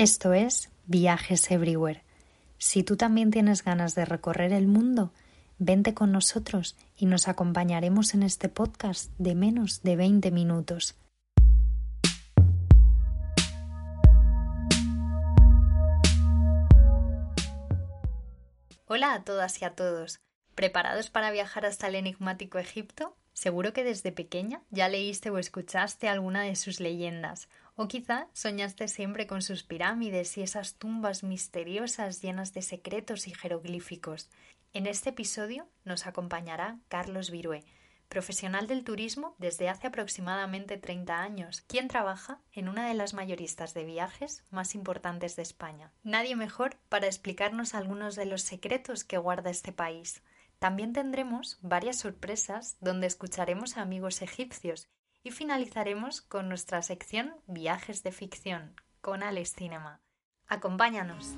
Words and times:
Esto 0.00 0.32
es 0.32 0.70
Viajes 0.86 1.50
Everywhere. 1.50 2.02
Si 2.56 2.82
tú 2.82 2.96
también 2.96 3.30
tienes 3.30 3.62
ganas 3.62 3.94
de 3.94 4.06
recorrer 4.06 4.54
el 4.54 4.66
mundo, 4.66 5.12
vente 5.58 5.92
con 5.92 6.10
nosotros 6.10 6.74
y 6.96 7.04
nos 7.04 7.28
acompañaremos 7.28 8.14
en 8.14 8.22
este 8.22 8.48
podcast 8.48 9.12
de 9.18 9.34
menos 9.34 9.82
de 9.82 9.96
20 9.96 10.30
minutos. 10.30 10.96
Hola 18.86 19.12
a 19.12 19.22
todas 19.22 19.60
y 19.60 19.66
a 19.66 19.74
todos. 19.74 20.20
¿Preparados 20.54 21.10
para 21.10 21.30
viajar 21.30 21.66
hasta 21.66 21.88
el 21.88 21.94
enigmático 21.94 22.58
Egipto? 22.58 23.18
Seguro 23.34 23.74
que 23.74 23.84
desde 23.84 24.12
pequeña 24.12 24.62
ya 24.70 24.88
leíste 24.88 25.28
o 25.28 25.36
escuchaste 25.36 26.08
alguna 26.08 26.42
de 26.42 26.56
sus 26.56 26.80
leyendas 26.80 27.50
o 27.80 27.88
quizá 27.88 28.28
soñaste 28.34 28.88
siempre 28.88 29.26
con 29.26 29.40
sus 29.40 29.62
pirámides 29.62 30.36
y 30.36 30.42
esas 30.42 30.74
tumbas 30.74 31.22
misteriosas 31.22 32.20
llenas 32.20 32.52
de 32.52 32.60
secretos 32.60 33.26
y 33.26 33.34
jeroglíficos. 33.34 34.28
En 34.74 34.86
este 34.86 35.08
episodio 35.08 35.66
nos 35.86 36.06
acompañará 36.06 36.78
Carlos 36.88 37.30
Virué, 37.30 37.64
profesional 38.10 38.66
del 38.66 38.84
turismo 38.84 39.34
desde 39.38 39.70
hace 39.70 39.86
aproximadamente 39.86 40.76
30 40.76 41.22
años, 41.22 41.62
quien 41.62 41.88
trabaja 41.88 42.42
en 42.52 42.68
una 42.68 42.86
de 42.86 42.92
las 42.92 43.14
mayoristas 43.14 43.72
de 43.72 43.84
viajes 43.84 44.44
más 44.50 44.74
importantes 44.74 45.34
de 45.36 45.42
España. 45.42 45.90
Nadie 46.02 46.36
mejor 46.36 46.76
para 46.90 47.06
explicarnos 47.06 47.74
algunos 47.74 48.14
de 48.14 48.26
los 48.26 48.42
secretos 48.42 49.04
que 49.04 49.16
guarda 49.16 49.48
este 49.48 49.72
país. 49.72 50.22
También 50.58 50.92
tendremos 50.92 51.58
varias 51.62 51.96
sorpresas 51.96 52.76
donde 52.82 53.06
escucharemos 53.06 53.78
a 53.78 53.80
amigos 53.80 54.20
egipcios 54.20 54.90
y 55.22 55.30
finalizaremos 55.30 56.20
con 56.22 56.48
nuestra 56.48 56.82
sección 56.82 57.34
Viajes 57.46 58.02
de 58.02 58.12
ficción 58.12 58.74
con 59.00 59.22
Alex 59.22 59.54
Cinema. 59.54 60.00
Acompáñanos. 60.46 61.36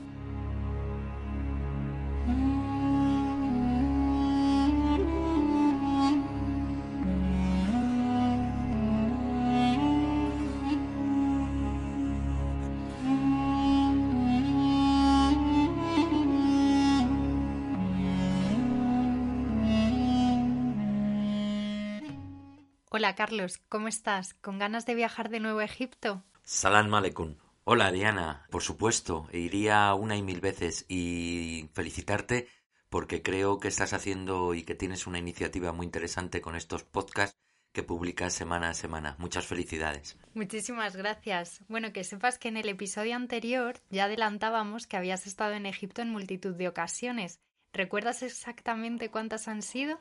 Hola 22.95 23.15
Carlos, 23.15 23.57
¿cómo 23.71 23.89
estás? 23.89 24.35
¿Con 24.35 24.59
ganas 24.59 24.85
de 24.85 24.95
viajar 24.95 25.31
de 25.31 25.41
nuevo 25.41 25.61
a 25.61 25.65
Egipto? 25.65 26.23
Salam 26.43 26.91
Malekun. 26.91 27.39
Hola 27.65 27.91
Diana, 27.91 28.47
por 28.51 28.63
supuesto, 28.63 29.29
e 29.33 29.39
iría 29.39 29.95
una 29.95 30.15
y 30.15 30.21
mil 30.21 30.43
veces 30.43 30.85
y 30.91 31.71
felicitarte 31.73 32.49
porque 32.91 33.23
creo 33.23 33.61
que 33.61 33.69
estás 33.69 33.95
haciendo 33.95 34.53
y 34.53 34.65
que 34.65 34.75
tienes 34.75 35.07
una 35.07 35.19
iniciativa 35.19 35.73
muy 35.73 35.87
interesante 35.87 36.43
con 36.43 36.55
estos 36.55 36.85
podcasts 36.85 37.39
que 37.73 37.83
publicas 37.83 38.35
semana 38.35 38.69
a 38.69 38.75
semana. 38.75 39.17
Muchas 39.19 39.47
felicidades. 39.47 40.19
Muchísimas 40.35 40.95
gracias. 40.95 41.63
Bueno, 41.69 41.95
que 41.95 42.05
sepas 42.05 42.39
que 42.39 42.49
en 42.49 42.59
el 42.59 42.69
episodio 42.69 43.17
anterior 43.17 43.81
ya 43.89 44.05
adelantábamos 44.05 44.87
que 44.87 44.99
habías 44.99 45.27
estado 45.27 45.55
en 45.55 45.65
Egipto 45.65 46.03
en 46.03 46.11
multitud 46.11 46.55
de 46.55 46.69
ocasiones. 46.69 47.41
¿Recuerdas 47.73 48.23
exactamente 48.23 49.09
cuántas 49.09 49.49
han 49.49 49.63
sido? 49.63 49.99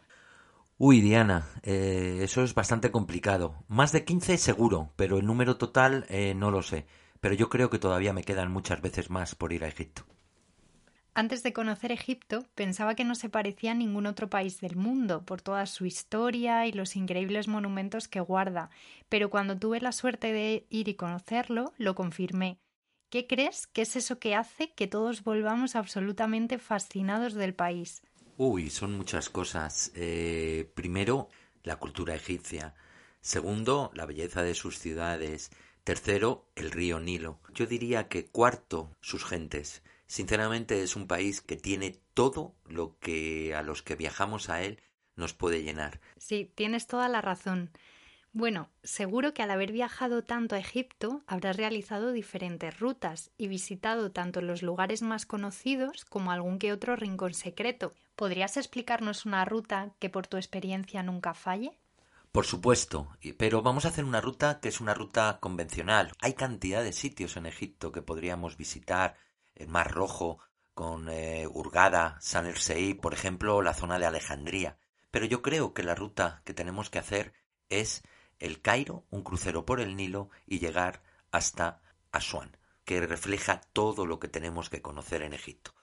Uy, 0.83 0.99
Diana, 0.99 1.47
eh, 1.61 2.21
eso 2.23 2.43
es 2.43 2.55
bastante 2.55 2.89
complicado. 2.89 3.53
Más 3.67 3.91
de 3.91 4.03
15 4.03 4.35
seguro, 4.39 4.91
pero 4.95 5.19
el 5.19 5.27
número 5.27 5.57
total 5.57 6.07
eh, 6.09 6.33
no 6.33 6.49
lo 6.49 6.63
sé. 6.63 6.87
Pero 7.19 7.35
yo 7.35 7.49
creo 7.49 7.69
que 7.69 7.77
todavía 7.77 8.13
me 8.13 8.23
quedan 8.23 8.51
muchas 8.51 8.81
veces 8.81 9.11
más 9.11 9.35
por 9.35 9.53
ir 9.53 9.63
a 9.63 9.67
Egipto. 9.67 10.07
Antes 11.13 11.43
de 11.43 11.53
conocer 11.53 11.91
Egipto, 11.91 12.47
pensaba 12.55 12.95
que 12.95 13.03
no 13.03 13.13
se 13.13 13.29
parecía 13.29 13.73
a 13.73 13.75
ningún 13.75 14.07
otro 14.07 14.31
país 14.31 14.59
del 14.59 14.75
mundo, 14.75 15.23
por 15.23 15.43
toda 15.43 15.67
su 15.67 15.85
historia 15.85 16.65
y 16.65 16.71
los 16.71 16.95
increíbles 16.95 17.47
monumentos 17.47 18.07
que 18.07 18.19
guarda, 18.19 18.71
pero 19.07 19.29
cuando 19.29 19.59
tuve 19.59 19.81
la 19.81 19.91
suerte 19.91 20.33
de 20.33 20.65
ir 20.71 20.87
y 20.87 20.95
conocerlo, 20.95 21.73
lo 21.77 21.93
confirmé. 21.93 22.57
¿Qué 23.11 23.27
crees 23.27 23.67
que 23.67 23.83
es 23.83 23.95
eso 23.95 24.17
que 24.17 24.33
hace 24.33 24.71
que 24.71 24.87
todos 24.87 25.23
volvamos 25.23 25.75
absolutamente 25.75 26.57
fascinados 26.57 27.35
del 27.35 27.53
país? 27.53 28.01
Uy, 28.43 28.71
son 28.71 28.97
muchas 28.97 29.29
cosas. 29.29 29.91
Eh, 29.93 30.67
primero, 30.73 31.29
la 31.61 31.75
cultura 31.75 32.15
egipcia. 32.15 32.73
Segundo, 33.19 33.91
la 33.93 34.07
belleza 34.07 34.41
de 34.41 34.55
sus 34.55 34.79
ciudades. 34.79 35.51
Tercero, 35.83 36.49
el 36.55 36.71
río 36.71 36.99
Nilo. 36.99 37.39
Yo 37.53 37.67
diría 37.67 38.07
que 38.07 38.25
cuarto, 38.25 38.97
sus 38.99 39.25
gentes. 39.25 39.83
Sinceramente 40.07 40.81
es 40.81 40.95
un 40.95 41.05
país 41.05 41.41
que 41.41 41.55
tiene 41.55 41.99
todo 42.15 42.55
lo 42.65 42.97
que 42.97 43.53
a 43.53 43.61
los 43.61 43.83
que 43.83 43.95
viajamos 43.95 44.49
a 44.49 44.63
él 44.63 44.81
nos 45.15 45.35
puede 45.35 45.61
llenar. 45.61 46.01
Sí, 46.17 46.51
tienes 46.55 46.87
toda 46.87 47.09
la 47.09 47.21
razón. 47.21 47.69
Bueno, 48.33 48.71
seguro 48.81 49.35
que 49.35 49.43
al 49.43 49.51
haber 49.51 49.71
viajado 49.71 50.23
tanto 50.23 50.55
a 50.55 50.59
Egipto 50.59 51.21
habrás 51.27 51.57
realizado 51.57 52.11
diferentes 52.11 52.79
rutas 52.79 53.29
y 53.37 53.49
visitado 53.49 54.11
tanto 54.11 54.41
los 54.41 54.63
lugares 54.63 55.03
más 55.03 55.27
conocidos 55.27 56.05
como 56.05 56.31
algún 56.31 56.57
que 56.57 56.73
otro 56.73 56.95
rincón 56.95 57.35
secreto. 57.35 57.93
¿Podrías 58.15 58.57
explicarnos 58.57 59.25
una 59.25 59.45
ruta 59.45 59.93
que 59.99 60.09
por 60.09 60.27
tu 60.27 60.37
experiencia 60.37 61.03
nunca 61.03 61.33
falle? 61.33 61.77
Por 62.31 62.45
supuesto, 62.45 63.09
pero 63.37 63.61
vamos 63.61 63.83
a 63.83 63.89
hacer 63.89 64.05
una 64.05 64.21
ruta 64.21 64.61
que 64.61 64.69
es 64.69 64.79
una 64.79 64.93
ruta 64.93 65.39
convencional. 65.41 66.13
Hay 66.21 66.33
cantidad 66.33 66.81
de 66.81 66.93
sitios 66.93 67.35
en 67.35 67.45
Egipto 67.45 67.91
que 67.91 68.01
podríamos 68.01 68.55
visitar, 68.55 69.17
el 69.53 69.67
Mar 69.67 69.91
Rojo, 69.91 70.39
con 70.73 71.09
eh, 71.09 71.45
Hurgada, 71.47 72.17
San 72.21 72.45
Erseí, 72.45 72.93
por 72.93 73.13
ejemplo, 73.13 73.61
la 73.61 73.73
zona 73.73 73.99
de 73.99 74.05
Alejandría. 74.05 74.77
Pero 75.11 75.25
yo 75.25 75.41
creo 75.41 75.73
que 75.73 75.83
la 75.83 75.93
ruta 75.93 76.41
que 76.45 76.53
tenemos 76.53 76.89
que 76.89 76.99
hacer 76.99 77.33
es 77.67 78.01
el 78.39 78.61
Cairo, 78.61 79.05
un 79.09 79.23
crucero 79.23 79.65
por 79.65 79.81
el 79.81 79.97
Nilo 79.97 80.29
y 80.47 80.59
llegar 80.59 81.03
hasta 81.31 81.81
Asuán, 82.13 82.55
que 82.85 83.05
refleja 83.05 83.59
todo 83.73 84.05
lo 84.05 84.19
que 84.19 84.29
tenemos 84.29 84.69
que 84.69 84.81
conocer 84.81 85.21
en 85.21 85.33
Egipto. 85.33 85.73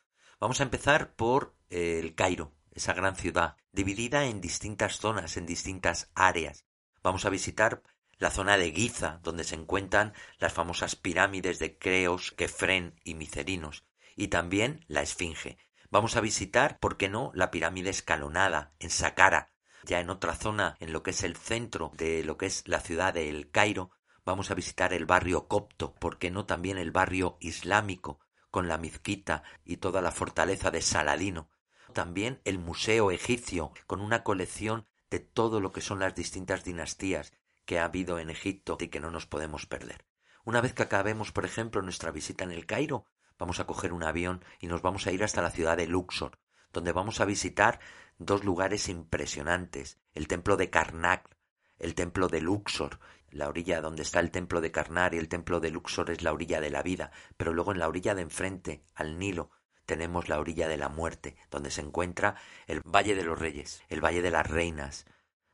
Vamos 0.40 0.60
a 0.60 0.64
empezar 0.64 1.14
por 1.14 1.54
el 1.70 2.14
Cairo, 2.14 2.52
esa 2.72 2.94
gran 2.94 3.16
ciudad, 3.16 3.56
dividida 3.72 4.26
en 4.26 4.40
distintas 4.40 4.98
zonas, 4.98 5.36
en 5.36 5.46
distintas 5.46 6.10
áreas. 6.14 6.64
Vamos 7.02 7.24
a 7.24 7.30
visitar 7.30 7.82
la 8.18 8.30
zona 8.30 8.56
de 8.56 8.72
Giza, 8.72 9.20
donde 9.22 9.44
se 9.44 9.54
encuentran 9.54 10.12
las 10.38 10.52
famosas 10.52 10.96
pirámides 10.96 11.58
de 11.58 11.78
Creos, 11.78 12.32
Kefren 12.32 13.00
y 13.04 13.14
Micerinos, 13.14 13.84
y 14.16 14.28
también 14.28 14.84
la 14.88 15.02
Esfinge. 15.02 15.58
Vamos 15.90 16.16
a 16.16 16.20
visitar, 16.20 16.78
¿por 16.80 16.96
qué 16.96 17.08
no?, 17.08 17.30
la 17.34 17.50
pirámide 17.50 17.90
escalonada 17.90 18.74
en 18.78 18.90
Saqqara, 18.90 19.52
ya 19.84 20.00
en 20.00 20.10
otra 20.10 20.34
zona, 20.34 20.76
en 20.80 20.92
lo 20.92 21.02
que 21.02 21.10
es 21.10 21.22
el 21.22 21.36
centro 21.36 21.92
de 21.96 22.24
lo 22.24 22.36
que 22.36 22.46
es 22.46 22.66
la 22.66 22.80
ciudad 22.80 23.14
de 23.14 23.28
El 23.28 23.50
Cairo, 23.50 23.90
vamos 24.24 24.50
a 24.50 24.54
visitar 24.54 24.92
el 24.92 25.06
barrio 25.06 25.48
copto, 25.48 25.94
¿por 25.94 26.18
qué 26.18 26.30
no 26.30 26.44
también 26.44 26.76
el 26.76 26.90
barrio 26.90 27.38
islámico, 27.40 28.20
con 28.50 28.68
la 28.68 28.76
mezquita 28.78 29.44
y 29.64 29.76
toda 29.76 30.02
la 30.02 30.10
fortaleza 30.10 30.70
de 30.70 30.82
Saladino? 30.82 31.48
También 31.92 32.40
el 32.44 32.58
Museo 32.58 33.10
Egipcio, 33.10 33.72
con 33.86 34.00
una 34.00 34.22
colección 34.22 34.86
de 35.10 35.20
todo 35.20 35.60
lo 35.60 35.72
que 35.72 35.80
son 35.80 36.00
las 36.00 36.14
distintas 36.14 36.64
dinastías 36.64 37.32
que 37.64 37.78
ha 37.78 37.84
habido 37.84 38.18
en 38.18 38.30
Egipto 38.30 38.76
y 38.80 38.88
que 38.88 39.00
no 39.00 39.10
nos 39.10 39.26
podemos 39.26 39.66
perder. 39.66 40.06
Una 40.44 40.60
vez 40.60 40.72
que 40.72 40.82
acabemos, 40.82 41.32
por 41.32 41.44
ejemplo, 41.44 41.82
nuestra 41.82 42.10
visita 42.10 42.44
en 42.44 42.52
el 42.52 42.66
Cairo, 42.66 43.04
vamos 43.38 43.60
a 43.60 43.66
coger 43.66 43.92
un 43.92 44.02
avión 44.02 44.44
y 44.60 44.66
nos 44.66 44.82
vamos 44.82 45.06
a 45.06 45.12
ir 45.12 45.22
hasta 45.22 45.42
la 45.42 45.50
ciudad 45.50 45.76
de 45.76 45.86
Luxor, 45.86 46.38
donde 46.72 46.92
vamos 46.92 47.20
a 47.20 47.24
visitar 47.24 47.80
dos 48.18 48.44
lugares 48.44 48.88
impresionantes, 48.88 49.98
el 50.14 50.26
templo 50.26 50.56
de 50.56 50.70
Karnak, 50.70 51.36
el 51.78 51.94
templo 51.94 52.28
de 52.28 52.40
Luxor, 52.40 52.98
la 53.30 53.48
orilla 53.48 53.80
donde 53.80 54.02
está 54.02 54.20
el 54.20 54.30
templo 54.30 54.60
de 54.60 54.72
Karnak 54.72 55.12
y 55.12 55.18
el 55.18 55.28
templo 55.28 55.60
de 55.60 55.70
Luxor 55.70 56.10
es 56.10 56.22
la 56.22 56.32
orilla 56.32 56.60
de 56.60 56.70
la 56.70 56.82
vida, 56.82 57.12
pero 57.36 57.52
luego 57.52 57.72
en 57.72 57.78
la 57.78 57.88
orilla 57.88 58.14
de 58.14 58.22
enfrente, 58.22 58.84
al 58.94 59.18
Nilo, 59.18 59.50
tenemos 59.88 60.28
la 60.28 60.38
orilla 60.38 60.68
de 60.68 60.76
la 60.76 60.90
muerte, 60.90 61.34
donde 61.50 61.70
se 61.70 61.80
encuentra 61.80 62.36
el 62.66 62.82
Valle 62.82 63.14
de 63.14 63.24
los 63.24 63.38
Reyes, 63.38 63.82
el 63.88 64.04
Valle 64.04 64.20
de 64.20 64.30
las 64.30 64.46
Reinas, 64.46 65.06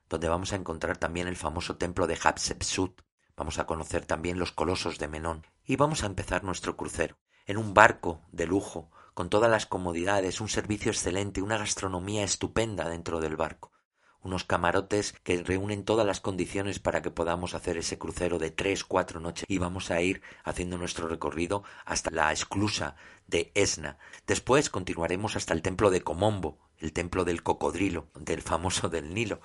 donde 0.08 0.28
vamos 0.28 0.52
a 0.52 0.56
encontrar 0.56 0.96
también 0.96 1.28
el 1.28 1.36
famoso 1.36 1.76
templo 1.76 2.08
de 2.08 2.18
Hatshepsut, 2.20 3.00
vamos 3.36 3.60
a 3.60 3.66
conocer 3.66 4.06
también 4.06 4.40
los 4.40 4.50
colosos 4.50 4.98
de 4.98 5.06
Menón. 5.06 5.46
Y 5.64 5.76
vamos 5.76 6.02
a 6.02 6.06
empezar 6.06 6.42
nuestro 6.42 6.76
crucero 6.76 7.16
en 7.46 7.58
un 7.58 7.74
barco 7.74 8.22
de 8.32 8.46
lujo 8.46 8.90
con 9.14 9.30
todas 9.30 9.48
las 9.48 9.66
comodidades, 9.66 10.40
un 10.40 10.48
servicio 10.48 10.90
excelente, 10.90 11.40
una 11.40 11.56
gastronomía 11.56 12.24
estupenda 12.24 12.88
dentro 12.88 13.20
del 13.20 13.36
barco, 13.36 13.70
unos 14.24 14.44
camarotes 14.44 15.12
que 15.22 15.42
reúnen 15.42 15.84
todas 15.84 16.06
las 16.06 16.20
condiciones 16.20 16.78
para 16.78 17.02
que 17.02 17.10
podamos 17.10 17.54
hacer 17.54 17.76
ese 17.76 17.98
crucero 17.98 18.38
de 18.38 18.50
tres, 18.50 18.82
cuatro 18.82 19.20
noches 19.20 19.44
y 19.48 19.58
vamos 19.58 19.90
a 19.90 20.00
ir 20.00 20.22
haciendo 20.42 20.78
nuestro 20.78 21.06
recorrido 21.06 21.62
hasta 21.84 22.10
la 22.10 22.32
esclusa 22.32 22.96
de 23.26 23.52
Esna. 23.54 23.98
Después 24.26 24.70
continuaremos 24.70 25.36
hasta 25.36 25.54
el 25.54 25.62
templo 25.62 25.90
de 25.90 26.02
Comombo, 26.02 26.58
el 26.78 26.92
templo 26.92 27.24
del 27.24 27.42
cocodrilo, 27.42 28.08
del 28.14 28.42
famoso 28.42 28.88
del 28.88 29.14
Nilo. 29.14 29.40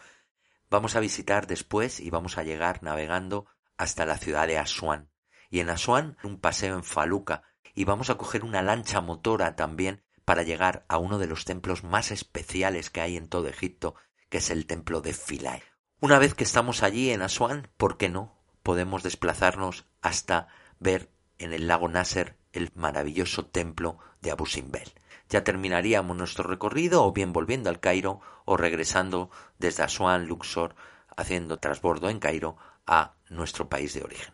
Vamos 0.70 0.96
a 0.96 1.00
visitar 1.00 1.46
después 1.46 2.00
y 2.00 2.10
vamos 2.10 2.38
a 2.38 2.44
llegar 2.44 2.82
navegando 2.82 3.46
hasta 3.78 4.06
la 4.06 4.18
ciudad 4.18 4.48
de 4.48 4.58
Asuán. 4.58 5.10
Y 5.50 5.60
en 5.60 5.70
Asuán 5.70 6.18
un 6.24 6.40
paseo 6.40 6.76
en 6.76 6.84
Faluca 6.84 7.44
y 7.76 7.86
vamos 7.86 8.10
a 8.10 8.16
coger 8.16 8.44
una 8.44 8.62
lancha 8.62 9.02
motora 9.02 9.56
también 9.56 10.04
para 10.26 10.44
llegar 10.44 10.86
a 10.88 11.00
uno 11.00 11.18
de 11.18 11.26
los 11.26 11.44
templos 11.44 11.84
más 11.84 12.12
especiales 12.12 12.92
que 12.92 13.02
hay 13.02 13.18
en 13.18 13.30
todo 13.30 13.48
Egipto, 13.48 13.96
que 14.30 14.38
es 14.38 14.50
el 14.50 14.66
templo 14.66 15.02
de 15.02 15.14
Philae. 15.14 15.64
Una 16.00 16.20
vez 16.20 16.34
que 16.34 16.44
estamos 16.44 16.84
allí 16.84 17.10
en 17.10 17.22
Asuán, 17.22 17.68
¿por 17.78 17.98
qué 17.98 18.10
no? 18.10 18.38
Podemos 18.64 19.04
desplazarnos 19.04 19.86
hasta 20.02 20.48
ver 20.80 21.10
en 21.40 21.54
el 21.54 21.68
lago 21.68 21.90
Nasser 21.90 22.38
el 22.54 22.72
maravilloso 22.76 23.46
templo 23.46 24.00
de 24.22 24.32
Abu 24.32 24.46
Simbel. 24.46 24.92
Ya 25.30 25.44
terminaríamos 25.44 26.18
nuestro 26.18 26.44
recorrido 26.44 27.04
o 27.04 27.12
bien 27.12 27.34
volviendo 27.34 27.70
al 27.70 27.80
Cairo 27.80 28.22
o 28.46 28.58
regresando 28.58 29.30
desde 29.60 29.84
Asuán, 29.84 30.28
Luxor, 30.28 30.76
haciendo 31.16 31.58
trasbordo 31.58 32.10
en 32.10 32.20
Cairo 32.20 32.58
a 32.88 33.14
nuestro 33.30 33.70
país 33.70 33.94
de 33.94 34.04
origen. 34.04 34.34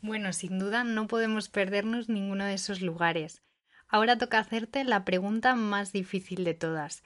Bueno, 0.00 0.32
sin 0.32 0.58
duda 0.58 0.84
no 0.84 1.08
podemos 1.08 1.48
perdernos 1.48 2.08
ninguno 2.08 2.44
de 2.44 2.54
esos 2.54 2.80
lugares. 2.80 3.42
Ahora 3.88 4.18
toca 4.18 4.38
hacerte 4.38 4.84
la 4.84 5.04
pregunta 5.04 5.54
más 5.54 5.92
difícil 5.92 6.44
de 6.44 6.54
todas. 6.54 7.02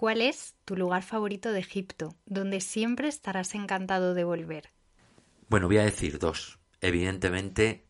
¿Cuál 0.00 0.22
es 0.22 0.54
tu 0.64 0.76
lugar 0.76 1.02
favorito 1.02 1.52
de 1.52 1.58
Egipto, 1.58 2.14
donde 2.24 2.62
siempre 2.62 3.06
estarás 3.06 3.54
encantado 3.54 4.14
de 4.14 4.24
volver? 4.24 4.70
Bueno, 5.50 5.66
voy 5.66 5.76
a 5.76 5.84
decir 5.84 6.18
dos. 6.18 6.58
Evidentemente, 6.80 7.84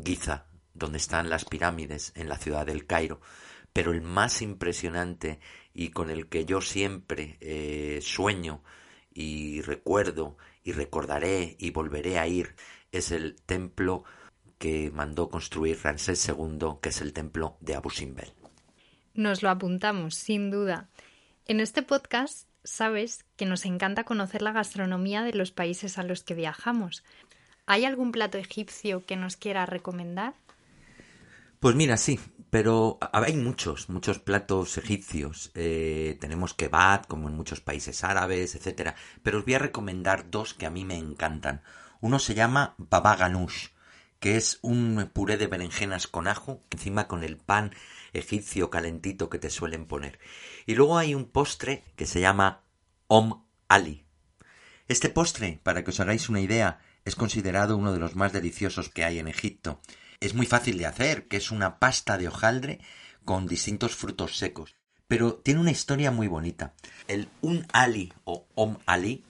Giza, 0.00 0.46
donde 0.74 0.98
están 0.98 1.28
las 1.28 1.44
pirámides 1.44 2.12
en 2.14 2.28
la 2.28 2.38
ciudad 2.38 2.66
del 2.66 2.86
Cairo, 2.86 3.20
pero 3.72 3.90
el 3.90 4.00
más 4.00 4.42
impresionante 4.42 5.40
y 5.74 5.88
con 5.88 6.08
el 6.08 6.28
que 6.28 6.44
yo 6.44 6.60
siempre 6.60 7.36
eh, 7.40 7.98
sueño 8.00 8.62
y 9.12 9.60
recuerdo 9.62 10.36
y 10.62 10.70
recordaré 10.70 11.56
y 11.58 11.72
volveré 11.72 12.20
a 12.20 12.28
ir 12.28 12.54
es 12.92 13.10
el 13.10 13.42
templo 13.42 14.04
que 14.58 14.92
mandó 14.92 15.28
construir 15.30 15.80
Ramsés 15.82 16.28
II, 16.28 16.76
que 16.80 16.90
es 16.90 17.00
el 17.00 17.12
templo 17.12 17.56
de 17.58 17.74
Abu 17.74 17.90
Simbel. 17.90 18.32
Nos 19.14 19.42
lo 19.42 19.50
apuntamos, 19.50 20.14
sin 20.14 20.52
duda. 20.52 20.90
En 21.48 21.60
este 21.60 21.82
podcast 21.82 22.48
sabes 22.64 23.24
que 23.36 23.46
nos 23.46 23.66
encanta 23.66 24.02
conocer 24.02 24.42
la 24.42 24.50
gastronomía 24.50 25.22
de 25.22 25.32
los 25.32 25.52
países 25.52 25.96
a 25.96 26.02
los 26.02 26.24
que 26.24 26.34
viajamos. 26.34 27.04
¿Hay 27.66 27.84
algún 27.84 28.10
plato 28.10 28.36
egipcio 28.36 29.06
que 29.06 29.14
nos 29.14 29.36
quiera 29.36 29.64
recomendar? 29.64 30.34
Pues 31.60 31.76
mira, 31.76 31.98
sí, 31.98 32.18
pero 32.50 32.98
hay 33.12 33.36
muchos, 33.36 33.88
muchos 33.88 34.18
platos 34.18 34.76
egipcios. 34.76 35.52
Eh, 35.54 36.18
tenemos 36.20 36.52
kebab, 36.52 37.06
como 37.06 37.28
en 37.28 37.36
muchos 37.36 37.60
países 37.60 38.02
árabes, 38.02 38.56
etcétera. 38.56 38.96
Pero 39.22 39.38
os 39.38 39.44
voy 39.44 39.54
a 39.54 39.60
recomendar 39.60 40.28
dos 40.28 40.52
que 40.52 40.66
a 40.66 40.70
mí 40.70 40.84
me 40.84 40.98
encantan. 40.98 41.62
Uno 42.00 42.18
se 42.18 42.34
llama 42.34 42.74
baba 42.76 43.14
ganoush, 43.14 43.68
que 44.18 44.36
es 44.36 44.58
un 44.62 45.10
puré 45.12 45.36
de 45.36 45.46
berenjenas 45.46 46.08
con 46.08 46.26
ajo, 46.26 46.64
encima 46.70 47.06
con 47.06 47.22
el 47.22 47.36
pan 47.36 47.70
egipcio 48.12 48.70
calentito 48.70 49.28
que 49.30 49.38
te 49.38 49.50
suelen 49.50 49.86
poner. 49.86 50.18
Y 50.66 50.74
luego 50.74 50.98
hay 50.98 51.14
un 51.14 51.26
postre 51.26 51.84
que 51.96 52.06
se 52.06 52.20
llama 52.20 52.64
om 53.06 53.44
ali. 53.68 54.04
Este 54.88 55.08
postre, 55.08 55.60
para 55.62 55.82
que 55.84 55.90
os 55.90 56.00
hagáis 56.00 56.28
una 56.28 56.40
idea, 56.40 56.80
es 57.04 57.16
considerado 57.16 57.76
uno 57.76 57.92
de 57.92 57.98
los 57.98 58.16
más 58.16 58.32
deliciosos 58.32 58.88
que 58.88 59.04
hay 59.04 59.18
en 59.18 59.28
Egipto 59.28 59.80
es 60.20 60.34
muy 60.34 60.46
fácil 60.46 60.78
de 60.78 60.86
hacer, 60.86 61.28
que 61.28 61.36
es 61.36 61.50
una 61.50 61.78
pasta 61.78 62.18
de 62.18 62.28
hojaldre 62.28 62.80
con 63.24 63.46
distintos 63.46 63.94
frutos 63.94 64.36
secos. 64.38 64.76
Pero 65.08 65.34
tiene 65.34 65.60
una 65.60 65.70
historia 65.70 66.10
muy 66.10 66.26
bonita. 66.26 66.74
El 67.06 67.28
Un 67.42 67.66
Ali 67.72 68.12
o 68.24 68.48
Om 68.54 68.78
Ali, 68.86 69.24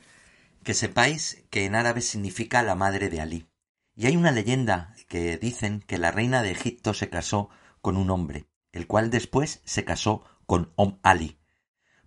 que 0.62 0.74
sepáis 0.74 1.44
que 1.50 1.64
en 1.64 1.74
árabe 1.74 2.00
significa 2.00 2.62
la 2.62 2.74
madre 2.74 3.08
de 3.10 3.20
Ali. 3.20 3.46
Y 3.94 4.06
hay 4.06 4.16
una 4.16 4.30
leyenda 4.30 4.94
que 5.08 5.38
dicen 5.38 5.82
que 5.86 5.98
la 5.98 6.10
reina 6.10 6.42
de 6.42 6.50
Egipto 6.50 6.94
se 6.94 7.08
casó 7.08 7.50
con 7.80 7.96
un 7.96 8.10
hombre, 8.10 8.46
el 8.76 8.86
cual 8.86 9.10
después 9.10 9.62
se 9.64 9.84
casó 9.84 10.22
con 10.44 10.72
Om 10.76 10.98
Ali. 11.02 11.38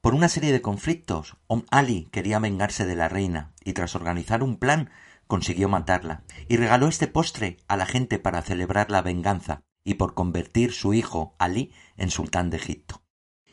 Por 0.02 0.14
una 0.14 0.30
serie 0.30 0.52
de 0.52 0.62
conflictos, 0.62 1.36
Om 1.48 1.64
Ali 1.72 2.08
quería 2.12 2.38
vengarse 2.40 2.86
de 2.86 2.96
la 2.96 3.10
reina 3.10 3.54
y 3.66 3.74
tras 3.74 3.96
organizar 3.96 4.44
un 4.44 4.58
plan 4.58 4.92
consiguió 5.26 5.68
matarla, 5.68 6.24
y 6.48 6.58
regaló 6.58 6.88
este 6.88 7.08
postre 7.08 7.58
a 7.68 7.76
la 7.76 7.86
gente 7.86 8.18
para 8.18 8.42
celebrar 8.42 8.90
la 8.92 9.02
venganza 9.02 9.62
y 9.84 9.96
por 9.96 10.14
convertir 10.14 10.72
su 10.72 10.94
hijo 10.94 11.36
Ali 11.38 11.74
en 11.98 12.12
sultán 12.12 12.50
de 12.50 12.58
Egipto. 12.58 13.04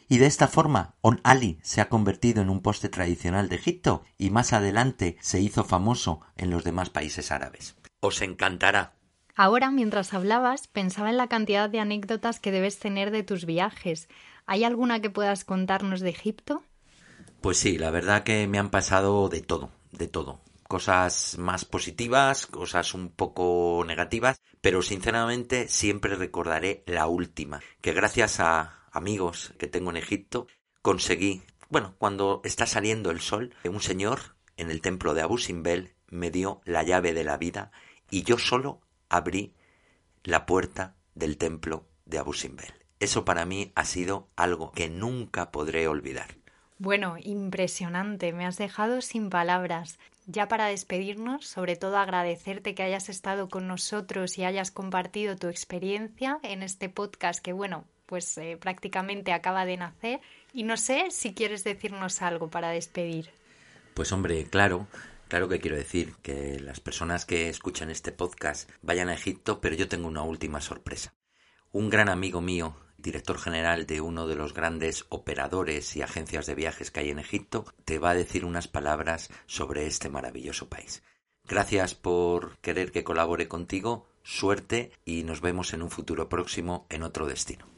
Y 0.08 0.18
de 0.18 0.26
esta 0.26 0.46
forma, 0.46 0.94
On 1.00 1.20
Ali 1.24 1.58
se 1.62 1.80
ha 1.80 1.88
convertido 1.88 2.42
en 2.42 2.50
un 2.50 2.60
postre 2.60 2.90
tradicional 2.90 3.48
de 3.48 3.56
Egipto 3.56 4.04
y 4.18 4.30
más 4.30 4.52
adelante 4.52 5.16
se 5.20 5.40
hizo 5.40 5.64
famoso 5.64 6.20
en 6.36 6.50
los 6.50 6.64
demás 6.64 6.90
países 6.90 7.32
árabes. 7.32 7.76
Os 8.00 8.22
encantará. 8.22 8.94
Ahora, 9.36 9.70
mientras 9.70 10.14
hablabas, 10.14 10.66
pensaba 10.66 11.10
en 11.10 11.18
la 11.18 11.28
cantidad 11.28 11.68
de 11.68 11.78
anécdotas 11.78 12.40
que 12.40 12.50
debes 12.50 12.78
tener 12.78 13.10
de 13.10 13.22
tus 13.22 13.44
viajes. 13.44 14.08
¿Hay 14.46 14.64
alguna 14.64 15.00
que 15.00 15.10
puedas 15.10 15.44
contarnos 15.44 16.00
de 16.00 16.08
Egipto? 16.08 16.62
Pues 17.42 17.58
sí, 17.58 17.76
la 17.76 17.90
verdad 17.90 18.24
que 18.24 18.46
me 18.48 18.58
han 18.58 18.70
pasado 18.70 19.28
de 19.28 19.42
todo, 19.42 19.70
de 19.92 20.08
todo 20.08 20.40
cosas 20.66 21.36
más 21.38 21.64
positivas, 21.64 22.46
cosas 22.46 22.94
un 22.94 23.10
poco 23.10 23.84
negativas, 23.86 24.40
pero 24.60 24.82
sinceramente 24.82 25.68
siempre 25.68 26.16
recordaré 26.16 26.82
la 26.86 27.06
última, 27.06 27.60
que 27.80 27.92
gracias 27.92 28.40
a 28.40 28.80
amigos 28.90 29.54
que 29.58 29.68
tengo 29.68 29.90
en 29.90 29.96
Egipto 29.96 30.46
conseguí, 30.82 31.42
bueno, 31.68 31.94
cuando 31.98 32.40
está 32.44 32.66
saliendo 32.66 33.10
el 33.10 33.20
sol, 33.20 33.54
un 33.64 33.80
señor 33.80 34.36
en 34.56 34.70
el 34.70 34.80
templo 34.80 35.14
de 35.14 35.22
Abu 35.22 35.38
Simbel 35.38 35.94
me 36.08 36.30
dio 36.30 36.60
la 36.64 36.82
llave 36.82 37.12
de 37.12 37.24
la 37.24 37.36
vida 37.36 37.70
y 38.10 38.22
yo 38.22 38.38
solo 38.38 38.80
abrí 39.08 39.54
la 40.24 40.46
puerta 40.46 40.94
del 41.14 41.38
templo 41.38 41.86
de 42.04 42.18
Abu 42.18 42.32
Simbel. 42.32 42.72
Eso 42.98 43.24
para 43.24 43.44
mí 43.44 43.72
ha 43.74 43.84
sido 43.84 44.28
algo 44.36 44.72
que 44.72 44.88
nunca 44.88 45.50
podré 45.50 45.86
olvidar. 45.86 46.36
Bueno, 46.78 47.16
impresionante, 47.22 48.32
me 48.32 48.46
has 48.46 48.58
dejado 48.58 49.00
sin 49.00 49.30
palabras. 49.30 49.98
Ya 50.26 50.48
para 50.48 50.66
despedirnos, 50.66 51.46
sobre 51.46 51.76
todo 51.76 51.96
agradecerte 51.98 52.74
que 52.74 52.82
hayas 52.82 53.08
estado 53.08 53.48
con 53.48 53.66
nosotros 53.66 54.36
y 54.38 54.44
hayas 54.44 54.70
compartido 54.70 55.36
tu 55.36 55.48
experiencia 55.48 56.38
en 56.42 56.62
este 56.62 56.88
podcast 56.88 57.40
que, 57.40 57.52
bueno, 57.52 57.84
pues 58.06 58.36
eh, 58.38 58.58
prácticamente 58.60 59.32
acaba 59.32 59.64
de 59.64 59.76
nacer. 59.76 60.20
Y 60.52 60.64
no 60.64 60.76
sé 60.76 61.10
si 61.10 61.32
quieres 61.32 61.64
decirnos 61.64 62.22
algo 62.22 62.48
para 62.48 62.70
despedir. 62.70 63.30
Pues 63.94 64.12
hombre, 64.12 64.44
claro, 64.44 64.86
claro 65.28 65.48
que 65.48 65.60
quiero 65.60 65.76
decir 65.76 66.14
que 66.22 66.58
las 66.60 66.80
personas 66.80 67.26
que 67.26 67.48
escuchan 67.48 67.90
este 67.90 68.12
podcast 68.12 68.70
vayan 68.82 69.08
a 69.08 69.14
Egipto, 69.14 69.60
pero 69.60 69.74
yo 69.74 69.88
tengo 69.88 70.08
una 70.08 70.22
última 70.22 70.60
sorpresa. 70.60 71.14
Un 71.72 71.90
gran 71.90 72.08
amigo 72.08 72.40
mío 72.40 72.76
director 73.06 73.38
general 73.38 73.86
de 73.86 74.00
uno 74.00 74.26
de 74.26 74.34
los 74.34 74.52
grandes 74.52 75.06
operadores 75.10 75.96
y 75.96 76.02
agencias 76.02 76.46
de 76.46 76.54
viajes 76.54 76.90
que 76.90 77.00
hay 77.00 77.10
en 77.10 77.18
Egipto, 77.18 77.64
te 77.84 77.98
va 77.98 78.10
a 78.10 78.14
decir 78.14 78.44
unas 78.44 78.68
palabras 78.68 79.30
sobre 79.46 79.86
este 79.86 80.08
maravilloso 80.08 80.68
país. 80.68 81.02
Gracias 81.44 81.94
por 81.94 82.58
querer 82.58 82.90
que 82.90 83.04
colabore 83.04 83.46
contigo, 83.46 84.08
suerte 84.22 84.90
y 85.04 85.22
nos 85.22 85.40
vemos 85.40 85.72
en 85.72 85.82
un 85.82 85.90
futuro 85.90 86.28
próximo 86.28 86.86
en 86.90 87.04
otro 87.04 87.26
destino. 87.26 87.75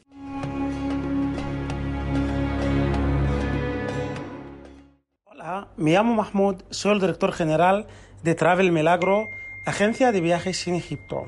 Hola, 5.41 5.69
me 5.77 5.91
llamo 5.91 6.15
Mahmoud, 6.15 6.63
soy 6.69 6.91
el 6.91 6.99
director 6.99 7.31
general 7.31 7.87
de 8.23 8.35
Travel 8.35 8.73
Milagro, 8.73 9.29
agencia 9.65 10.11
de 10.11 10.19
viajes 10.19 10.67
en 10.67 10.75
Egipto. 10.75 11.27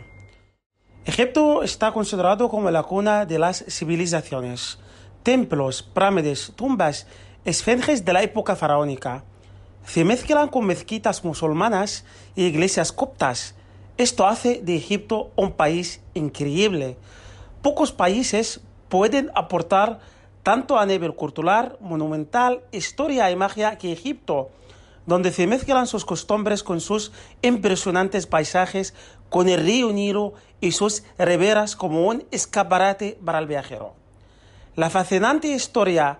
Egipto 1.06 1.64
está 1.64 1.94
considerado 1.94 2.50
como 2.50 2.70
la 2.72 2.84
cuna 2.84 3.26
de 3.26 3.40
las 3.40 3.64
civilizaciones. 3.70 4.80
Templos, 5.24 5.82
pirámides, 5.82 6.52
tumbas, 6.58 7.08
esfinges 7.46 8.04
de 8.04 8.12
la 8.12 8.22
época 8.22 8.58
faraónica 8.58 9.24
se 9.86 10.04
mezclan 10.04 10.50
con 10.50 10.66
mezquitas 10.66 11.24
musulmanas 11.24 12.04
y 12.36 12.44
iglesias 12.44 12.92
coptas. 12.92 13.56
Esto 13.98 14.28
hace 14.28 14.62
de 14.62 14.76
Egipto 14.76 15.32
un 15.38 15.54
país 15.54 16.02
increíble. 16.16 16.98
Pocos 17.62 17.94
países 17.94 18.60
pueden 18.90 19.32
aportar 19.36 20.02
tanto 20.44 20.80
a 20.80 20.86
nivel 20.86 21.16
cultural, 21.16 21.78
monumental, 21.80 22.64
historia 22.72 23.30
y 23.32 23.36
magia 23.36 23.78
que 23.78 23.92
Egipto, 23.92 24.50
donde 25.06 25.32
se 25.32 25.48
mezclan 25.48 25.88
sus 25.88 26.06
costumbres 26.06 26.64
con 26.64 26.80
sus 26.80 27.12
impresionantes 27.42 28.28
paisajes, 28.28 28.94
con 29.30 29.50
el 29.50 29.62
río 29.62 29.92
Nilo 29.92 30.34
y 30.60 30.72
sus 30.72 31.04
riberas 31.18 31.76
como 31.76 32.08
un 32.08 32.24
escaparate 32.32 33.18
para 33.24 33.40
el 33.40 33.48
viajero. 33.48 33.94
La 34.76 34.90
fascinante 34.90 35.48
historia 35.48 36.20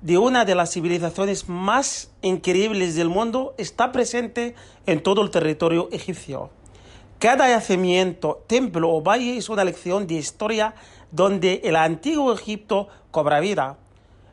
de 0.00 0.16
una 0.16 0.44
de 0.44 0.54
las 0.54 0.72
civilizaciones 0.72 1.48
más 1.48 2.10
increíbles 2.22 2.94
del 2.94 3.08
mundo 3.08 3.54
está 3.58 3.92
presente 3.92 4.54
en 4.86 5.02
todo 5.02 5.22
el 5.22 5.30
territorio 5.30 5.88
egipcio. 5.92 6.50
Cada 7.18 7.50
yacimiento, 7.50 8.42
templo 8.46 8.90
o 8.90 9.02
valle 9.02 9.36
es 9.36 9.50
una 9.50 9.64
lección 9.64 10.06
de 10.06 10.14
historia 10.14 10.74
donde 11.10 11.60
el 11.64 11.76
antiguo 11.76 12.32
Egipto 12.32 12.88
cobra 13.10 13.40
vida. 13.40 13.76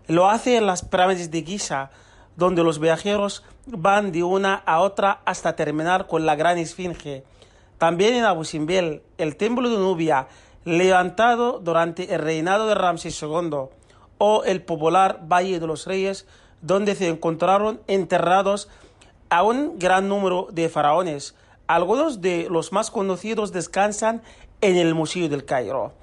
Lo 0.08 0.30
hace 0.30 0.58
en 0.58 0.66
las 0.66 0.84
pirámides 0.84 1.32
de 1.32 1.44
Giza, 1.44 1.92
donde 2.36 2.64
los 2.64 2.80
viajeros 2.80 3.44
van 3.66 4.12
de 4.12 4.24
una 4.24 4.56
a 4.66 4.80
otra 4.80 5.22
hasta 5.26 5.56
terminar 5.56 6.08
con 6.08 6.26
la 6.26 6.36
gran 6.36 6.58
esfinge 6.58 7.24
también 7.78 8.16
en 8.16 8.26
Abu 8.26 8.44
Simbel, 8.44 9.04
el 9.18 9.36
templo 9.36 9.70
de 9.70 9.78
Nubia, 9.78 10.28
levantado 10.66 11.60
durante 11.60 12.14
el 12.14 12.22
reinado 12.22 12.68
de 12.68 12.76
Ramsés 12.76 13.22
II, 13.22 13.70
o 14.18 14.44
el 14.44 14.64
popular 14.64 15.22
Valle 15.32 15.60
de 15.60 15.68
los 15.68 15.86
Reyes, 15.86 16.26
donde 16.62 16.96
se 16.96 17.08
encontraron 17.08 17.80
enterrados 17.88 18.68
a 19.30 19.44
un 19.44 19.78
gran 19.78 20.10
número 20.10 20.48
de 20.52 20.70
faraones. 20.70 21.36
Algunos 21.68 22.22
de 22.22 22.48
los 22.50 22.72
más 22.72 22.90
conocidos 22.90 23.52
descansan 23.52 24.24
en 24.62 24.78
el 24.78 24.96
Museo 24.96 25.30
del 25.30 25.46
Cairo. 25.46 25.94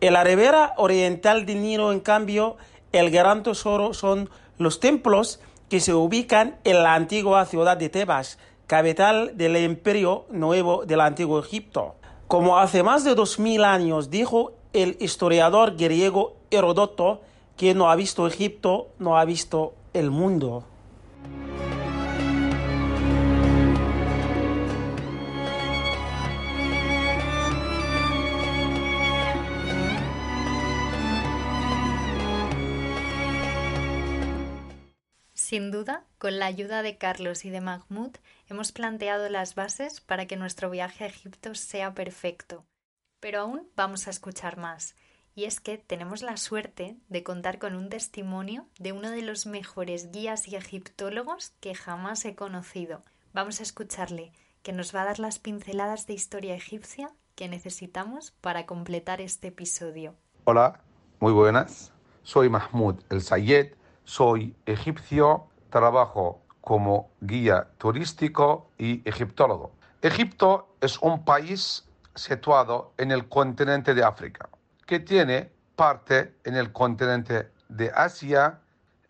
En 0.00 0.12
la 0.12 0.22
ribera 0.22 0.74
oriental 0.76 1.44
del 1.44 1.60
Nilo, 1.60 1.92
en 1.92 1.98
cambio, 1.98 2.56
el 2.92 3.10
gran 3.10 3.42
tesoro 3.42 3.94
son 3.94 4.30
los 4.56 4.78
templos 4.78 5.40
que 5.68 5.80
se 5.80 5.92
ubican 5.92 6.56
en 6.62 6.84
la 6.84 6.94
antigua 6.94 7.44
ciudad 7.46 7.76
de 7.76 7.88
Tebas, 7.88 8.38
capital 8.68 9.36
del 9.36 9.56
imperio 9.56 10.26
nuevo 10.30 10.84
del 10.84 11.00
antiguo 11.00 11.40
Egipto. 11.40 11.96
Como 12.28 12.58
hace 12.58 12.84
más 12.84 13.02
de 13.02 13.16
dos 13.16 13.40
mil 13.40 13.64
años 13.64 14.08
dijo 14.08 14.52
el 14.72 14.96
historiador 15.00 15.76
griego 15.76 16.36
Herodoto, 16.50 17.22
quien 17.56 17.78
no 17.78 17.90
ha 17.90 17.96
visto 17.96 18.26
Egipto 18.26 18.88
no 19.00 19.18
ha 19.18 19.24
visto 19.24 19.74
el 19.94 20.10
mundo. 20.10 20.62
Sin 35.48 35.70
duda, 35.70 36.04
con 36.18 36.38
la 36.38 36.44
ayuda 36.44 36.82
de 36.82 36.98
Carlos 36.98 37.46
y 37.46 37.48
de 37.48 37.62
Mahmoud, 37.62 38.10
hemos 38.50 38.70
planteado 38.70 39.30
las 39.30 39.54
bases 39.54 40.02
para 40.02 40.26
que 40.26 40.36
nuestro 40.36 40.68
viaje 40.68 41.04
a 41.04 41.06
Egipto 41.06 41.54
sea 41.54 41.94
perfecto. 41.94 42.66
Pero 43.18 43.40
aún 43.40 43.66
vamos 43.74 44.06
a 44.06 44.10
escuchar 44.10 44.58
más. 44.58 44.94
Y 45.34 45.46
es 45.46 45.58
que 45.60 45.78
tenemos 45.78 46.20
la 46.20 46.36
suerte 46.36 46.98
de 47.08 47.22
contar 47.22 47.58
con 47.58 47.76
un 47.76 47.88
testimonio 47.88 48.66
de 48.78 48.92
uno 48.92 49.08
de 49.08 49.22
los 49.22 49.46
mejores 49.46 50.12
guías 50.12 50.48
y 50.48 50.56
egiptólogos 50.56 51.54
que 51.60 51.74
jamás 51.74 52.26
he 52.26 52.34
conocido. 52.34 53.02
Vamos 53.32 53.60
a 53.60 53.62
escucharle, 53.62 54.32
que 54.62 54.74
nos 54.74 54.94
va 54.94 55.00
a 55.00 55.06
dar 55.06 55.18
las 55.18 55.38
pinceladas 55.38 56.06
de 56.06 56.12
historia 56.12 56.56
egipcia 56.56 57.10
que 57.36 57.48
necesitamos 57.48 58.32
para 58.42 58.66
completar 58.66 59.22
este 59.22 59.48
episodio. 59.48 60.14
Hola, 60.44 60.82
muy 61.20 61.32
buenas. 61.32 61.90
Soy 62.22 62.50
Mahmoud 62.50 62.96
El 63.08 63.22
Sayed 63.22 63.77
soy 64.08 64.56
egipcio, 64.64 65.48
trabajo 65.68 66.40
como 66.62 67.10
guía 67.20 67.68
turístico 67.76 68.70
y 68.78 69.06
egiptólogo. 69.06 69.72
Egipto 70.00 70.74
es 70.80 70.98
un 71.02 71.26
país 71.26 71.86
situado 72.14 72.94
en 72.96 73.10
el 73.10 73.28
continente 73.28 73.92
de 73.92 74.02
África, 74.02 74.48
que 74.86 74.98
tiene 75.00 75.52
parte 75.76 76.34
en 76.44 76.56
el 76.56 76.72
continente 76.72 77.50
de 77.68 77.92
Asia, 77.94 78.60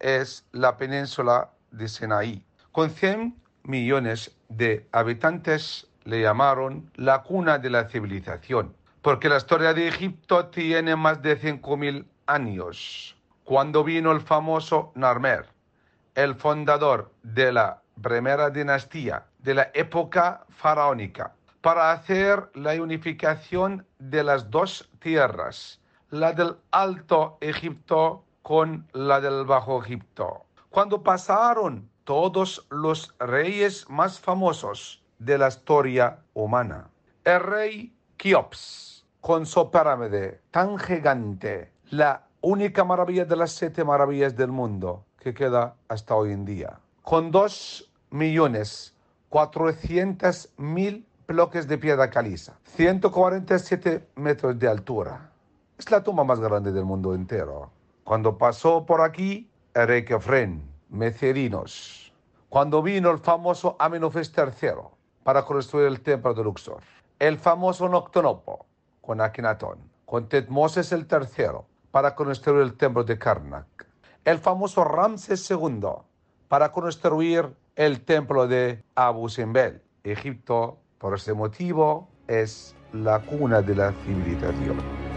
es 0.00 0.44
la 0.50 0.76
península 0.76 1.50
de 1.70 1.86
Sinaí. 1.86 2.42
Con 2.72 2.90
100 2.90 3.36
millones 3.62 4.36
de 4.48 4.88
habitantes 4.90 5.86
le 6.02 6.22
llamaron 6.22 6.90
la 6.96 7.22
cuna 7.22 7.58
de 7.58 7.70
la 7.70 7.88
civilización, 7.88 8.74
porque 9.00 9.28
la 9.28 9.36
historia 9.36 9.72
de 9.74 9.86
Egipto 9.86 10.46
tiene 10.46 10.96
más 10.96 11.22
de 11.22 11.40
5.000 11.40 12.04
años 12.26 13.14
cuando 13.48 13.82
vino 13.82 14.12
el 14.12 14.20
famoso 14.20 14.92
Narmer, 14.94 15.46
el 16.14 16.34
fundador 16.34 17.14
de 17.22 17.50
la 17.50 17.80
primera 17.98 18.50
dinastía 18.50 19.24
de 19.38 19.54
la 19.54 19.70
época 19.72 20.44
faraónica, 20.50 21.32
para 21.62 21.92
hacer 21.92 22.50
la 22.52 22.74
unificación 22.74 23.86
de 23.98 24.22
las 24.22 24.50
dos 24.50 24.90
tierras, 24.98 25.80
la 26.10 26.34
del 26.34 26.56
Alto 26.72 27.38
Egipto 27.40 28.22
con 28.42 28.86
la 28.92 29.18
del 29.18 29.46
Bajo 29.46 29.82
Egipto. 29.82 30.44
Cuando 30.68 31.02
pasaron 31.02 31.88
todos 32.04 32.66
los 32.68 33.14
reyes 33.18 33.88
más 33.88 34.20
famosos 34.20 35.02
de 35.18 35.38
la 35.38 35.48
historia 35.48 36.18
humana. 36.34 36.90
El 37.24 37.40
rey 37.40 37.96
Kiops, 38.18 39.06
con 39.22 39.46
su 39.46 39.70
pirámide 39.70 40.42
tan 40.50 40.76
gigante, 40.76 41.72
la 41.88 42.27
única 42.40 42.84
maravilla 42.84 43.24
de 43.24 43.36
las 43.36 43.52
siete 43.52 43.84
maravillas 43.84 44.36
del 44.36 44.50
mundo 44.50 45.04
que 45.18 45.34
queda 45.34 45.76
hasta 45.88 46.14
hoy 46.14 46.32
en 46.32 46.44
día. 46.44 46.78
Con 47.02 47.30
dos 47.30 47.90
millones 48.10 48.94
cuatrocientos 49.28 50.50
mil 50.56 51.06
bloques 51.26 51.68
de 51.68 51.78
piedra 51.78 52.08
caliza, 52.08 52.58
147 52.64 54.08
metros 54.16 54.58
de 54.58 54.68
altura. 54.68 55.30
Es 55.78 55.90
la 55.90 56.02
tumba 56.02 56.24
más 56.24 56.40
grande 56.40 56.72
del 56.72 56.84
mundo 56.84 57.14
entero. 57.14 57.70
Cuando 58.04 58.38
pasó 58.38 58.86
por 58.86 59.02
aquí 59.02 59.50
rey 59.74 60.04
Kefren, 60.04 60.62
Mecerinos, 60.88 62.12
cuando 62.48 62.82
vino 62.82 63.10
el 63.10 63.18
famoso 63.18 63.76
Amenofis 63.78 64.32
III 64.34 64.70
para 65.22 65.44
construir 65.44 65.86
el 65.86 66.00
templo 66.00 66.32
de 66.32 66.42
Luxor, 66.42 66.82
el 67.18 67.36
famoso 67.36 67.88
Noctonopo 67.88 68.64
con 69.02 69.20
Akenatón, 69.20 69.78
con 70.06 70.28
Tetmoses 70.28 70.92
el 70.92 71.06
III 71.10 71.58
para 71.90 72.14
construir 72.14 72.62
el 72.62 72.74
templo 72.74 73.04
de 73.04 73.18
Karnak, 73.18 73.86
el 74.24 74.38
famoso 74.38 74.84
Ramses 74.84 75.50
II 75.50 75.80
para 76.48 76.72
construir 76.72 77.54
el 77.76 78.00
templo 78.00 78.48
de 78.48 78.82
Abu 78.94 79.28
Simbel. 79.28 79.82
Egipto, 80.02 80.78
por 80.98 81.14
ese 81.14 81.34
motivo, 81.34 82.08
es 82.26 82.74
la 82.92 83.20
cuna 83.20 83.62
de 83.62 83.74
la 83.74 83.92
civilización. 84.04 85.07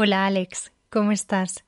Hola 0.00 0.26
Alex, 0.26 0.70
¿cómo 0.90 1.10
estás? 1.10 1.64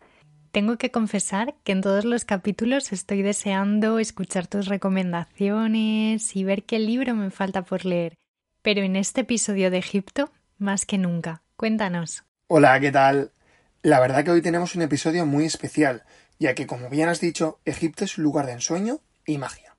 Tengo 0.53 0.79
que 0.79 0.93
confesar 0.93 1.57
que 1.65 1.73
en 1.73 1.81
todos 1.81 2.05
los 2.05 2.25
capítulos 2.25 2.93
estoy 2.93 3.23
deseando 3.23 3.99
escuchar 3.99 4.47
tus 4.47 4.67
recomendaciones 4.67 6.37
y 6.37 6.45
ver 6.45 6.63
qué 6.63 6.79
libro 6.79 7.17
me 7.17 7.33
falta 7.33 7.63
por 7.63 7.85
leer. 7.85 8.15
Pero 8.63 8.83
en 8.83 8.95
este 8.95 9.23
episodio 9.23 9.73
de 9.73 9.79
Egipto, 9.79 10.31
más 10.59 10.87
que 10.87 10.97
nunca. 10.97 11.43
Cuéntanos. 11.57 12.23
Hola, 12.47 12.79
¿qué 12.79 12.93
tal? 12.93 13.33
La 13.83 13.99
verdad 13.99 14.25
que 14.25 14.31
hoy 14.31 14.43
tenemos 14.43 14.77
un 14.77 14.83
episodio 14.83 15.27
muy 15.27 15.45
especial, 15.45 16.05
ya 16.39 16.55
que, 16.55 16.69
como 16.69 16.89
bien 16.89 17.09
has 17.09 17.19
dicho, 17.19 17.59
Egipto 17.65 18.05
es 18.05 18.17
un 18.17 18.23
lugar 18.23 18.47
de 18.47 18.53
ensueño 18.53 19.01
y 19.27 19.39
magia. 19.39 19.77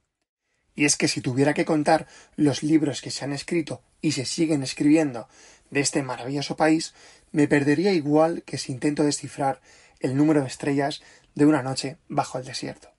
Y 0.75 0.83
es 0.83 0.97
que 0.97 1.07
si 1.07 1.21
tuviera 1.21 1.53
que 1.53 1.63
contar 1.63 2.05
los 2.35 2.63
libros 2.63 3.01
que 3.01 3.11
se 3.11 3.23
han 3.23 3.31
escrito 3.31 3.81
y 4.01 4.11
se 4.11 4.25
siguen 4.25 4.61
escribiendo 4.61 5.29
de 5.71 5.79
este 5.79 6.03
maravilloso 6.03 6.55
país, 6.55 6.93
me 7.31 7.47
perdería 7.47 7.93
igual 7.93 8.43
que 8.43 8.57
si 8.57 8.71
intento 8.71 9.03
descifrar 9.03 9.61
el 9.99 10.15
número 10.15 10.41
de 10.41 10.47
estrellas 10.47 11.01
de 11.33 11.45
una 11.45 11.63
noche 11.63 11.97
bajo 12.07 12.37
el 12.37 12.45
desierto. 12.45 12.89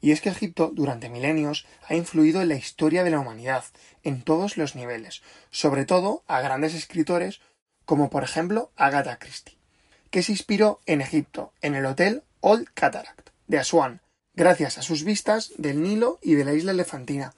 Y 0.00 0.12
es 0.12 0.20
que 0.20 0.28
Egipto 0.28 0.70
durante 0.72 1.08
milenios 1.08 1.66
ha 1.88 1.94
influido 1.94 2.40
en 2.40 2.48
la 2.48 2.54
historia 2.54 3.02
de 3.02 3.10
la 3.10 3.18
humanidad 3.18 3.64
en 4.04 4.22
todos 4.22 4.56
los 4.56 4.76
niveles, 4.76 5.22
sobre 5.50 5.84
todo 5.84 6.22
a 6.28 6.40
grandes 6.40 6.74
escritores 6.74 7.40
como 7.84 8.10
por 8.10 8.22
ejemplo 8.22 8.70
Agatha 8.76 9.18
Christie, 9.18 9.58
que 10.10 10.22
se 10.22 10.32
inspiró 10.32 10.80
en 10.86 11.00
Egipto, 11.00 11.52
en 11.62 11.74
el 11.74 11.86
hotel 11.86 12.22
Old 12.40 12.68
Cataract 12.74 13.30
de 13.48 13.58
Asuán, 13.58 14.00
gracias 14.34 14.78
a 14.78 14.82
sus 14.82 15.02
vistas 15.02 15.52
del 15.56 15.82
Nilo 15.82 16.20
y 16.22 16.34
de 16.34 16.44
la 16.44 16.52
isla 16.52 16.72
elefantina, 16.72 17.34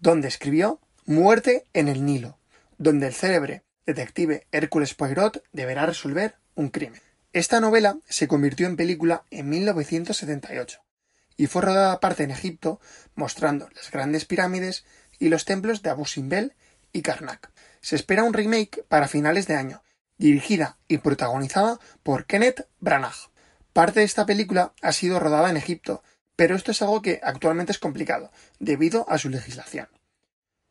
donde 0.00 0.26
escribió 0.26 0.80
Muerte 1.04 1.64
en 1.74 1.88
el 1.88 2.04
Nilo, 2.04 2.38
donde 2.80 3.08
el 3.08 3.14
célebre 3.14 3.62
detective 3.84 4.46
Hércules 4.52 4.94
Poirot 4.94 5.44
deberá 5.52 5.84
resolver 5.84 6.36
un 6.54 6.70
crimen. 6.70 7.02
Esta 7.34 7.60
novela 7.60 7.98
se 8.08 8.26
convirtió 8.26 8.66
en 8.66 8.76
película 8.76 9.24
en 9.30 9.50
1978 9.50 10.80
y 11.36 11.46
fue 11.46 11.60
rodada 11.60 11.92
aparte 11.92 12.22
en 12.24 12.30
Egipto, 12.30 12.80
mostrando 13.14 13.68
las 13.74 13.90
grandes 13.90 14.24
pirámides 14.24 14.86
y 15.18 15.28
los 15.28 15.44
templos 15.44 15.82
de 15.82 15.90
Abu 15.90 16.06
Simbel 16.06 16.54
y 16.92 17.02
Karnak. 17.02 17.50
Se 17.82 17.96
espera 17.96 18.24
un 18.24 18.32
remake 18.32 18.82
para 18.88 19.08
finales 19.08 19.46
de 19.46 19.56
año, 19.56 19.82
dirigida 20.16 20.78
y 20.88 20.98
protagonizada 20.98 21.78
por 22.02 22.24
Kenneth 22.24 22.66
Branagh. 22.78 23.30
Parte 23.74 24.00
de 24.00 24.06
esta 24.06 24.24
película 24.24 24.72
ha 24.80 24.92
sido 24.92 25.20
rodada 25.20 25.50
en 25.50 25.58
Egipto, 25.58 26.02
pero 26.34 26.56
esto 26.56 26.70
es 26.70 26.80
algo 26.80 27.02
que 27.02 27.20
actualmente 27.22 27.72
es 27.72 27.78
complicado, 27.78 28.32
debido 28.58 29.08
a 29.10 29.18
su 29.18 29.28
legislación. 29.28 29.88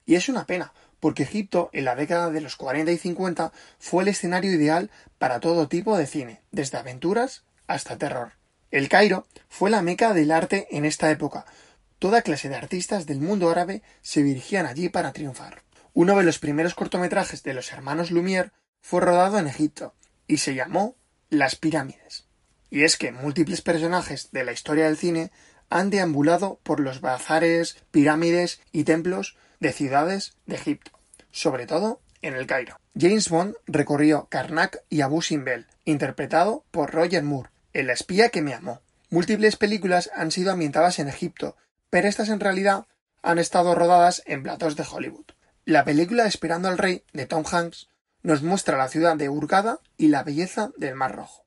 Y 0.06 0.16
es 0.16 0.28
una 0.28 0.48
pena, 0.48 0.74
porque 1.00 1.24
Egipto, 1.24 1.70
en 1.74 1.86
la 1.86 1.96
década 1.96 2.30
de 2.30 2.42
los 2.42 2.56
40 2.56 2.92
y 2.92 2.98
50, 2.98 3.52
fue 3.78 4.04
el 4.04 4.10
escenario 4.10 4.52
ideal 4.52 4.90
para 5.18 5.40
todo 5.40 5.68
tipo 5.68 5.98
de 5.98 6.08
cine, 6.08 6.42
desde 6.52 6.78
aventuras 6.78 7.44
hasta 7.68 7.98
terror. 7.98 8.34
El 8.72 8.90
Cairo 8.90 9.26
fue 9.48 9.70
la 9.70 9.82
meca 9.82 10.14
del 10.14 10.32
arte 10.32 10.68
en 10.72 10.86
esta 10.86 11.10
época. 11.10 11.46
Toda 11.98 12.22
clase 12.22 12.50
de 12.50 12.56
artistas 12.56 13.06
del 13.06 13.20
mundo 13.20 13.50
árabe 13.50 13.82
se 14.02 14.24
dirigían 14.24 14.66
allí 14.66 14.90
para 14.90 15.12
triunfar. 15.12 15.64
Uno 15.94 16.16
de 16.18 16.24
los 16.24 16.40
primeros 16.40 16.76
cortometrajes 16.76 17.44
de 17.44 17.54
los 17.54 17.72
hermanos 17.72 18.12
Lumière 18.12 18.52
fue 18.82 19.02
rodado 19.02 19.40
en 19.40 19.48
Egipto 19.48 19.94
y 20.28 20.38
se 20.38 20.54
llamó 20.54 20.96
Las 21.30 21.56
pirámides. 21.56 22.26
Y 22.70 22.84
es 22.84 22.98
que 22.98 23.12
múltiples 23.12 23.62
personajes 23.62 24.30
de 24.32 24.44
la 24.44 24.52
historia 24.52 24.86
del 24.86 24.98
cine 24.98 25.32
han 25.70 25.90
deambulado 25.90 26.60
por 26.64 26.80
los 26.80 27.02
bazares, 27.02 27.78
pirámides 27.92 28.62
y 28.72 28.84
templos 28.84 29.38
de 29.60 29.72
ciudades 29.72 30.34
de 30.46 30.56
Egipto, 30.56 30.92
sobre 31.32 31.68
todo 31.68 32.02
en 32.22 32.34
el 32.34 32.48
Cairo. 32.48 32.80
James 33.00 33.30
Bond 33.30 33.56
recorrió 33.66 34.28
Karnak 34.30 34.84
y 34.90 35.02
Abu 35.02 35.22
Simbel, 35.22 35.68
interpretado 35.86 36.66
por 36.72 36.92
Roger 36.92 37.24
Moore, 37.24 37.50
el 37.74 37.90
espía 37.90 38.30
que 38.30 38.42
me 38.42 38.54
amó. 38.54 38.82
Múltiples 39.10 39.56
películas 39.56 40.10
han 40.16 40.32
sido 40.32 40.52
ambientadas 40.52 41.00
en 41.00 41.08
Egipto, 41.08 41.56
pero 41.90 42.08
estas 42.08 42.30
en 42.30 42.40
realidad 42.40 42.86
han 43.22 43.40
estado 43.40 43.76
rodadas 43.76 44.22
en 44.26 44.44
platos 44.44 44.76
de 44.76 44.86
Hollywood. 44.90 45.26
La 45.66 45.84
película 45.84 46.26
Esperando 46.26 46.68
al 46.68 46.78
Rey 46.78 47.04
de 47.14 47.26
Tom 47.26 47.44
Hanks 47.50 47.90
nos 48.22 48.44
muestra 48.44 48.78
la 48.78 48.90
ciudad 48.90 49.16
de 49.16 49.30
Hurghada 49.30 49.80
y 49.98 50.08
la 50.08 50.24
belleza 50.24 50.72
del 50.78 50.96
Mar 50.96 51.16
Rojo. 51.16 51.46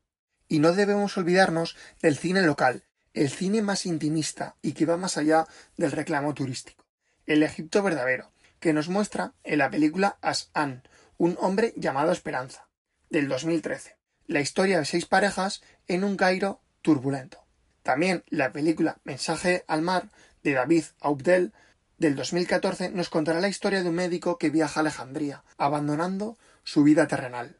Y 0.49 0.59
no 0.59 0.73
debemos 0.73 1.17
olvidarnos 1.17 1.77
del 2.01 2.17
cine 2.17 2.43
local, 2.43 2.85
el 3.15 3.31
cine 3.31 3.63
más 3.63 3.87
intimista 3.87 4.57
y 4.63 4.73
que 4.73 4.87
va 4.87 4.97
más 4.97 5.17
allá 5.17 5.47
del 5.77 5.93
reclamo 5.93 6.35
turístico. 6.35 6.85
El 7.27 7.43
Egipto 7.43 7.83
verdadero, 7.83 8.31
que 8.61 8.73
nos 8.73 8.89
muestra 8.89 9.35
en 9.45 9.59
la 9.59 9.71
película 9.71 10.19
As-An, 10.21 10.83
un 11.19 11.37
hombre 11.41 11.75
llamado 11.77 12.13
Esperanza, 12.13 12.69
del 13.11 13.29
2013. 13.29 13.97
La 14.27 14.41
historia 14.41 14.79
de 14.79 14.85
seis 14.85 15.07
parejas 15.07 15.63
en 15.89 16.05
un 16.05 16.17
Cairo 16.17 16.61
turbulento. 16.81 17.45
También 17.83 18.25
la 18.29 18.53
película 18.53 18.99
Mensaje 19.05 19.65
al 19.67 19.83
mar 19.83 20.11
de 20.43 20.53
David 20.53 20.85
Aubdel 21.01 21.53
del 21.99 22.17
2014 22.17 22.91
nos 22.91 23.09
contará 23.09 23.41
la 23.41 23.49
historia 23.49 23.83
de 23.83 23.89
un 23.89 23.95
médico 23.95 24.39
que 24.39 24.51
viaja 24.51 24.81
a 24.81 24.83
Alejandría, 24.83 25.45
abandonando 25.57 26.37
su 26.65 26.83
vida 26.83 27.07
terrenal. 27.07 27.57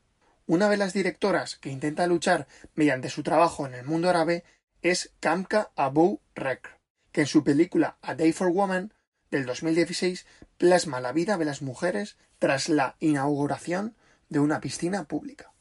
Una 0.47 0.69
de 0.69 0.77
las 0.77 0.93
directoras 0.93 1.57
que 1.57 1.71
intenta 1.71 2.07
luchar 2.07 2.49
mediante 2.75 3.09
su 3.09 3.23
trabajo 3.23 3.67
en 3.67 3.75
el 3.75 3.85
mundo 3.85 4.11
árabe 4.11 4.45
es 4.83 5.13
Kamka 5.21 5.71
Abu 5.77 6.21
Rek, 6.35 6.77
que 7.13 7.23
en 7.23 7.27
su 7.27 7.45
película 7.45 7.97
A 8.03 8.15
Day 8.15 8.33
for 8.33 8.49
Woman 8.49 8.93
del 9.31 9.47
2016 9.47 10.27
plasma 10.59 11.01
la 11.01 11.13
vida 11.13 11.39
de 11.39 11.45
las 11.45 11.63
mujeres 11.63 12.17
tras 12.39 12.69
la 12.69 12.97
inauguración 12.99 13.95
de 14.29 14.41
una 14.41 14.61
piscina 14.61 15.05
pública. 15.05 15.53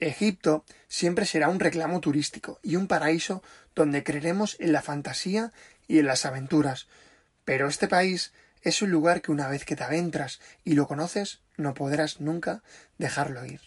Egipto 0.00 0.64
siempre 0.88 1.26
será 1.26 1.48
un 1.48 1.60
reclamo 1.60 2.00
turístico 2.00 2.58
y 2.62 2.76
un 2.76 2.88
paraíso 2.88 3.42
donde 3.74 4.02
creeremos 4.04 4.56
en 4.60 4.72
la 4.72 4.82
fantasía 4.82 5.52
y 5.88 5.98
en 5.98 6.06
las 6.06 6.26
aventuras, 6.26 6.88
pero 7.44 7.68
este 7.68 7.88
país 7.88 8.32
es 8.62 8.82
un 8.82 8.90
lugar 8.90 9.22
que 9.22 9.32
una 9.32 9.48
vez 9.48 9.64
que 9.64 9.76
te 9.76 9.84
adentras 9.84 10.40
y 10.64 10.74
lo 10.74 10.86
conoces 10.86 11.40
no 11.56 11.74
podrás 11.74 12.20
nunca 12.20 12.62
dejarlo 12.98 13.44
ir. 13.46 13.60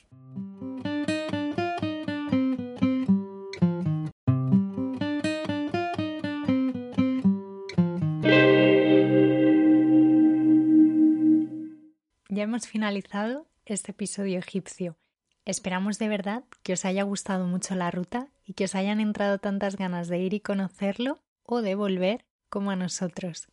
Ya 12.35 12.43
hemos 12.43 12.67
finalizado 12.67 13.47
este 13.65 13.91
episodio 13.91 14.39
egipcio. 14.39 14.97
Esperamos 15.45 15.99
de 15.99 16.09
verdad 16.09 16.43
que 16.63 16.73
os 16.73 16.83
haya 16.83 17.03
gustado 17.03 17.47
mucho 17.47 17.75
la 17.75 17.91
ruta 17.91 18.27
y 18.45 18.55
que 18.55 18.65
os 18.65 18.75
hayan 18.75 18.99
entrado 18.99 19.37
tantas 19.37 19.77
ganas 19.77 20.09
de 20.09 20.19
ir 20.19 20.33
y 20.33 20.41
conocerlo 20.41 21.21
o 21.43 21.61
de 21.61 21.75
volver 21.75 22.25
como 22.49 22.71
a 22.71 22.75
nosotros. 22.75 23.47